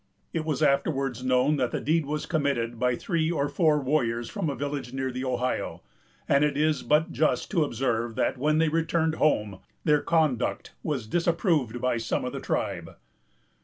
It 0.33 0.45
was 0.45 0.63
afterwards 0.63 1.23
known 1.23 1.57
that 1.57 1.69
the 1.69 1.79
deed 1.79 2.07
was 2.07 2.25
committed 2.25 2.79
by 2.79 2.95
three 2.95 3.29
or 3.29 3.47
four 3.47 3.79
warriors 3.79 4.31
from 4.31 4.49
a 4.49 4.55
village 4.55 4.93
near 4.93 5.11
the 5.11 5.23
Ohio; 5.23 5.83
and 6.27 6.43
it 6.43 6.57
is 6.57 6.81
but 6.81 7.11
just 7.11 7.51
to 7.51 7.63
observe 7.63 8.15
that, 8.15 8.35
when 8.39 8.57
they 8.57 8.67
returned 8.69 9.13
home, 9.21 9.59
their 9.83 10.01
conduct 10.01 10.73
was 10.81 11.05
disapproved 11.05 11.79
by 11.79 11.97
some 11.97 12.25
of 12.25 12.33
the 12.33 12.39
tribe. 12.39 12.95